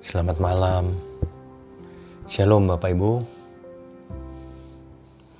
[0.00, 0.96] Selamat malam.
[2.24, 3.20] Shalom Bapak Ibu.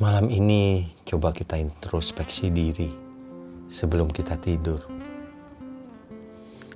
[0.05, 2.93] Malam ini coba kita introspeksi diri
[3.73, 4.85] sebelum kita tidur.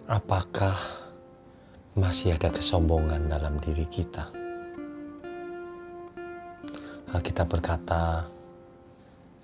[0.09, 0.81] Apakah
[1.93, 4.32] masih ada kesombongan dalam diri kita?
[7.12, 8.24] Alkitab berkata,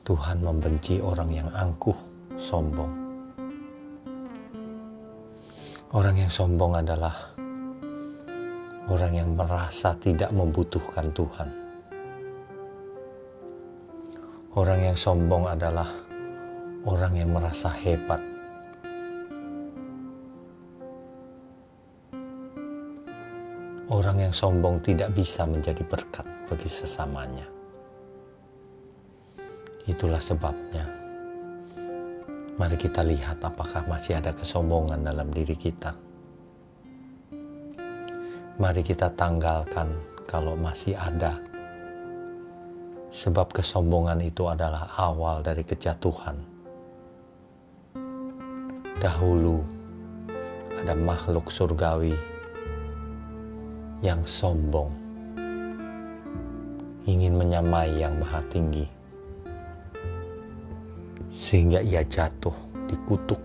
[0.01, 1.97] Tuhan membenci orang yang angkuh,
[2.41, 2.89] sombong.
[5.93, 7.30] Orang yang sombong adalah
[8.89, 11.49] orang yang merasa tidak membutuhkan Tuhan.
[14.57, 15.93] Orang yang sombong adalah
[16.89, 18.19] orang yang merasa hebat.
[23.91, 27.47] Orang yang sombong tidak bisa menjadi berkat bagi sesamanya.
[29.87, 30.87] Itulah sebabnya.
[32.59, 36.10] Mari kita lihat apakah masih ada kesombongan dalam diri kita.
[38.61, 39.89] Mari kita tanggalkan
[40.29, 41.33] kalau masih ada.
[43.09, 46.37] Sebab kesombongan itu adalah awal dari kejatuhan.
[49.01, 49.65] Dahulu
[50.77, 52.13] ada makhluk surgawi
[54.05, 54.93] yang sombong,
[57.09, 59.01] ingin menyamai yang maha tinggi
[61.31, 62.53] sehingga ia jatuh,
[62.91, 63.39] dikutuk,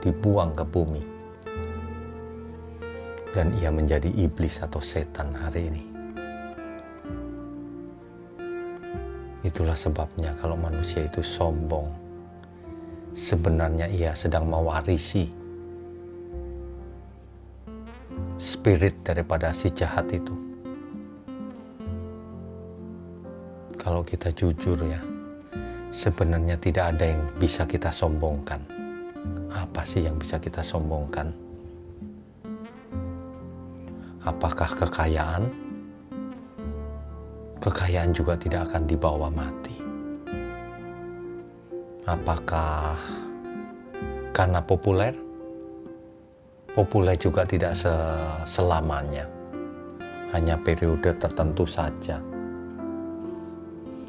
[0.00, 1.17] dibuang ke bumi.
[3.36, 5.84] Dan ia menjadi iblis atau setan hari ini.
[9.46, 11.88] Itulah sebabnya kalau manusia itu sombong,
[13.16, 15.30] sebenarnya ia sedang mewarisi
[18.36, 20.34] spirit daripada si jahat itu.
[23.78, 25.00] Kalau kita jujur ya,
[25.96, 28.60] sebenarnya tidak ada yang bisa kita sombongkan.
[29.48, 31.47] Apa sih yang bisa kita sombongkan?
[34.26, 35.46] Apakah kekayaan?
[37.58, 39.76] Kekayaan juga tidak akan dibawa mati.
[42.08, 42.96] Apakah
[44.32, 45.12] karena populer?
[46.72, 47.74] Populer juga tidak
[48.46, 49.26] selamanya,
[50.30, 52.22] hanya periode tertentu saja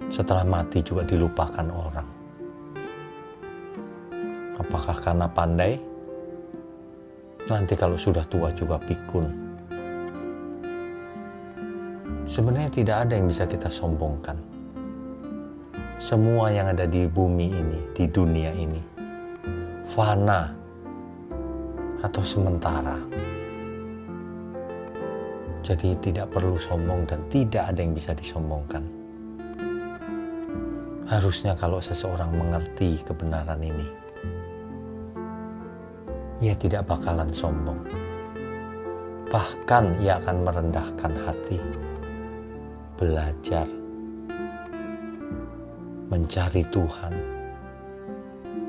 [0.09, 2.09] setelah mati juga dilupakan orang.
[4.57, 5.81] Apakah karena pandai?
[7.50, 9.48] Nanti kalau sudah tua juga pikun.
[12.29, 14.38] Sebenarnya tidak ada yang bisa kita sombongkan.
[15.97, 18.78] Semua yang ada di bumi ini, di dunia ini,
[19.90, 20.53] fana
[22.06, 23.01] atau sementara.
[25.66, 28.85] Jadi tidak perlu sombong dan tidak ada yang bisa disombongkan.
[31.09, 33.88] Harusnya kalau seseorang mengerti kebenaran ini,
[36.45, 37.81] ia tidak bakalan sombong.
[39.34, 41.57] Bahkan ia akan merendahkan hati,
[42.99, 43.63] belajar,
[46.11, 47.15] mencari Tuhan,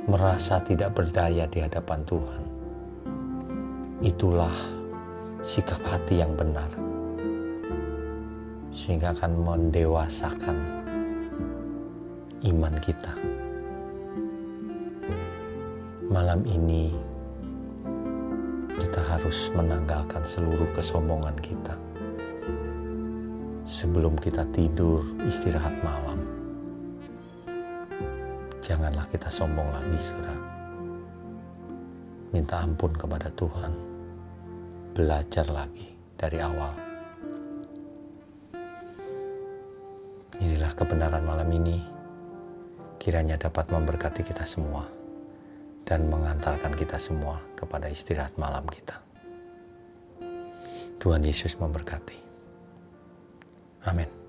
[0.07, 2.43] merasa tidak berdaya di hadapan Tuhan.
[4.07, 4.55] Itulah
[5.43, 6.71] sikap hati yang benar,
[8.71, 10.59] sehingga akan mendewasakan
[12.47, 13.11] iman kita.
[16.07, 16.95] Malam ini
[18.79, 21.90] kita harus menanggalkan seluruh kesombongan kita.
[23.81, 26.21] Sebelum kita tidur istirahat malam,
[28.61, 30.45] janganlah kita sombong lagi, saudara.
[32.29, 33.73] Minta ampun kepada Tuhan,
[34.93, 36.77] belajar lagi dari awal.
[40.45, 41.81] Inilah kebenaran malam ini
[43.01, 44.85] kiranya dapat memberkati kita semua
[45.89, 49.01] dan mengantarkan kita semua kepada istirahat malam kita.
[51.01, 52.30] Tuhan Yesus memberkati.
[53.83, 54.20] 아멘.